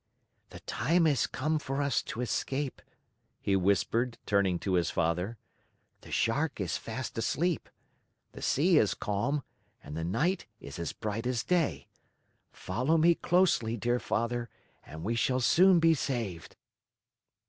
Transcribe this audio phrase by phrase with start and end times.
[0.49, 2.81] "The time has come for us to escape,"
[3.39, 5.37] he whispered, turning to his father.
[6.01, 7.69] "The Shark is fast asleep.
[8.31, 9.43] The sea is calm
[9.83, 11.87] and the night is as bright as day.
[12.51, 14.49] Follow me closely, dear Father,
[14.83, 16.55] and we shall soon be saved."